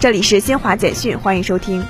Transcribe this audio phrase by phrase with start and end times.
[0.00, 1.84] 这里是新华简讯，欢迎收听。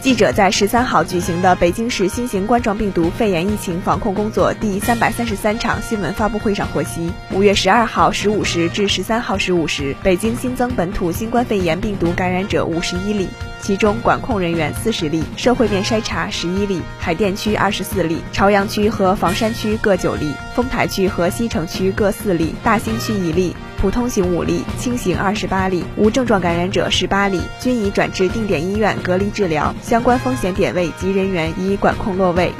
[0.00, 13.26] 记者在十三号举行的北京市新型冠状病毒肺炎疫情防控工作第三百三十三场新闻发布会上获悉，五月十二号十五时至十三号十五时，北京新增本土新冠肺炎病毒感染者五十一例，
[13.62, 23.54] 其中管控人员四十例，社会面筛查十一例，海淀区二十四例，朝阳区和房山区各九例，丰台区和西城区各四例，大兴区一例。
[23.80, 32.52] 普通型五例，轻型二十八例，无症状感染者十八例，均已转至定点医院隔离治疗，相关风险点位及人员已管控落位。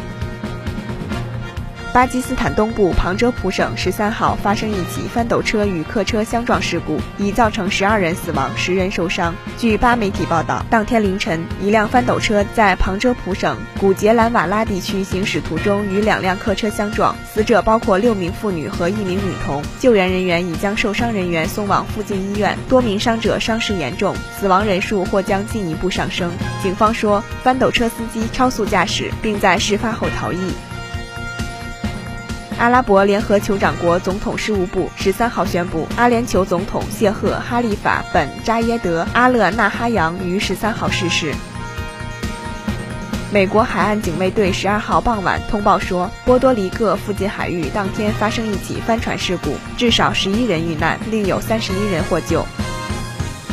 [1.92, 9.34] 巴基斯坦东部旁遮普省十三号发生一起翻斗车与客车相撞事故，已造成十二人死亡，十人受伤。
[9.58, 19.60] 据巴媒体报道，当天凌晨，一辆翻斗车在旁遮普省古杰兰瓦拉地区行驶途中与两辆客车相撞，死者包括六名妇女和一名女童。
[19.80, 26.30] 救援人员已将受伤人员送往附近医院，多名伤者伤势严重，死亡人数或将进一步上升。
[26.62, 30.38] 警方说，翻斗车司机超速驾驶，并在事发后逃逸。
[32.60, 41.32] 阿拉伯联合酋长国总统事务部十三号宣布，阿联酋总统谢赫·哈利法·本·扎耶德·阿勒纳哈扬于十三号逝世。
[43.32, 52.44] 美国海岸警卫队十二号傍晚通报说，波多黎各附近海域当天发生一起帆船事故，至少十一人遇难，另有三十一人获救。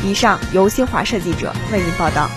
[0.03, 2.29] 以上由新华社记者为您报道。